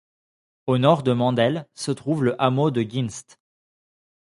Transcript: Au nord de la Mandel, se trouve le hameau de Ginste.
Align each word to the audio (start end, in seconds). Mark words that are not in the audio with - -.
Au 0.65 0.79
nord 0.79 1.03
de 1.03 1.11
la 1.11 1.15
Mandel, 1.15 1.67
se 1.75 1.91
trouve 1.91 2.23
le 2.23 2.41
hameau 2.41 2.71
de 2.71 2.81
Ginste. 2.81 3.39